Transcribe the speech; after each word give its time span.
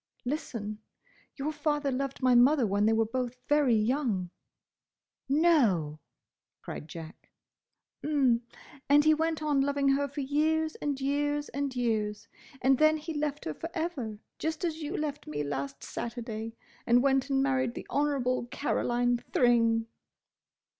"Listen. 0.25 0.79
Your 1.35 1.51
father 1.51 1.91
loved 1.91 2.23
my 2.23 2.33
mother 2.33 2.65
when 2.65 2.87
they 2.87 2.93
were 2.93 3.05
both 3.05 3.35
very 3.47 3.75
young—" 3.75 4.31
"No!" 5.29 5.99
cried 6.63 6.87
Jack. 6.87 7.29
"'M. 8.03 8.41
And 8.89 9.03
he 9.05 9.13
went 9.13 9.43
on 9.43 9.61
loving 9.61 9.89
her 9.89 10.07
for 10.07 10.21
years 10.21 10.73
and 10.77 10.99
years 10.99 11.49
and 11.49 11.75
years! 11.75 12.27
And 12.63 12.79
then 12.79 12.97
he 12.97 13.13
left 13.13 13.45
her 13.45 13.53
for 13.53 13.69
ever, 13.75 14.17
just 14.39 14.65
as 14.65 14.81
you 14.81 14.97
left 14.97 15.27
me 15.27 15.43
last 15.43 15.83
Saturday; 15.83 16.55
and 16.87 17.03
went 17.03 17.29
and 17.29 17.43
married 17.43 17.75
the 17.75 17.85
Honourable 17.91 18.47
Caroline 18.47 19.19
Thring." 19.31 19.85